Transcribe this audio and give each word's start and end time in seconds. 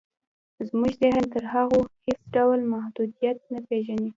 زموږ 0.67 0.91
ذهن 1.01 1.23
تر 1.33 1.43
هغو 1.53 1.79
هېڅ 2.05 2.19
ډول 2.35 2.59
محدودیت 2.73 3.37
نه 3.53 3.59
پېژني 3.67 4.09